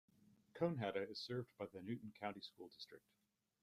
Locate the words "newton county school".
1.79-2.69